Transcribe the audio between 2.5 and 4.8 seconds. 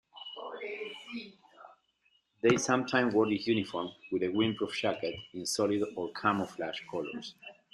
sometimes wore this uniform with a windproof